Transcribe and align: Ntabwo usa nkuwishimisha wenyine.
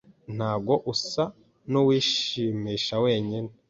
Ntabwo 0.35 0.73
usa 0.93 1.23
nkuwishimisha 1.69 2.95
wenyine. 3.03 3.49